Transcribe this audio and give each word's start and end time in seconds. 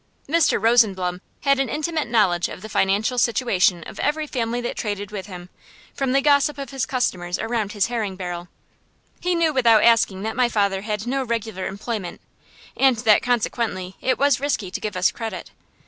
Mr. 0.27 0.59
Rosenblum 0.59 1.21
had 1.41 1.59
an 1.59 1.69
intimate 1.69 2.07
knowledge 2.07 2.49
of 2.49 2.63
the 2.63 2.69
financial 2.69 3.19
situation 3.19 3.83
of 3.83 3.99
every 3.99 4.25
family 4.25 4.59
that 4.59 4.75
traded 4.75 5.11
with 5.11 5.27
him, 5.27 5.49
from 5.93 6.11
the 6.11 6.21
gossip 6.23 6.57
of 6.57 6.71
his 6.71 6.87
customers 6.87 7.37
around 7.37 7.73
his 7.73 7.85
herring 7.85 8.15
barrel. 8.15 8.47
He 9.19 9.35
knew 9.35 9.53
without 9.53 9.83
asking 9.83 10.23
that 10.23 10.35
my 10.35 10.49
father 10.49 10.81
had 10.81 11.05
no 11.05 11.23
regular 11.23 11.67
employment, 11.67 12.19
and 12.75 12.95
that, 12.97 13.21
consequently, 13.21 13.95
it 14.01 14.17
was 14.17 14.39
risky 14.39 14.71
to 14.71 14.81
give 14.81 14.97
us 14.97 15.11
credit. 15.11 15.51